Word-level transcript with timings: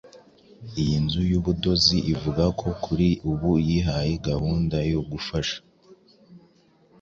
Iyi 0.81 0.97
nzu 1.03 1.21
y’ubudozi 1.31 1.97
ivuga 2.13 2.43
ko 2.59 2.69
kuri 2.83 3.09
ubu 3.31 3.51
yihaye 3.67 4.13
gahunda 4.27 4.77
yo 4.91 5.01
gufasha 5.09 5.57